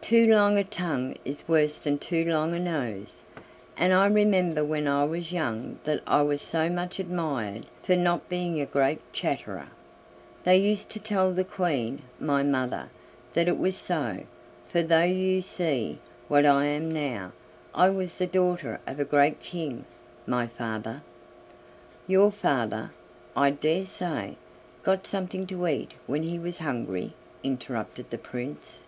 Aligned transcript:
Too 0.00 0.28
long 0.28 0.58
a 0.58 0.62
tongue 0.62 1.16
is 1.24 1.48
worse 1.48 1.80
than 1.80 1.98
too 1.98 2.24
long 2.24 2.54
a 2.54 2.60
nose, 2.60 3.24
and 3.76 3.92
I 3.92 4.06
remember 4.06 4.64
when 4.64 4.86
I 4.86 5.02
was 5.02 5.32
young 5.32 5.80
that 5.82 6.02
I 6.06 6.22
was 6.22 6.40
so 6.40 6.70
much 6.70 7.00
admired 7.00 7.66
for 7.82 7.96
not 7.96 8.28
being 8.28 8.60
a 8.60 8.64
great 8.64 9.00
chatterer. 9.12 9.66
They 10.44 10.56
used 10.56 10.88
to 10.90 11.00
tell 11.00 11.32
the 11.32 11.42
Queen, 11.42 12.02
my 12.20 12.44
mother, 12.44 12.90
that 13.34 13.48
it 13.48 13.58
was 13.58 13.74
so. 13.74 14.22
For 14.70 14.84
though 14.84 15.02
you 15.02 15.42
see 15.42 15.98
what 16.28 16.46
I 16.46 16.66
am 16.66 16.88
now, 16.88 17.32
I 17.74 17.90
was 17.90 18.14
the 18.14 18.28
daughter 18.28 18.78
of 18.86 19.00
a 19.00 19.04
great 19.04 19.40
king. 19.40 19.84
My 20.28 20.46
father" 20.46 21.02
"Your 22.16 22.30
father, 22.30 22.92
I 23.36 23.50
dare 23.50 23.84
say, 23.84 24.36
got 24.84 25.08
something 25.08 25.44
to 25.48 25.66
eat 25.66 25.94
when 26.06 26.22
he 26.22 26.38
was 26.38 26.58
hungry!" 26.58 27.14
interrupted 27.42 28.10
the 28.10 28.18
Prince. 28.18 28.86